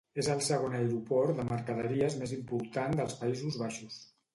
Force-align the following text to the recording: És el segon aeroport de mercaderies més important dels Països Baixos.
És 0.21 0.27
el 0.35 0.39
segon 0.45 0.77
aeroport 0.77 1.35
de 1.41 1.47
mercaderies 1.51 2.19
més 2.25 2.37
important 2.41 3.01
dels 3.03 3.19
Països 3.25 3.65
Baixos. 3.67 4.07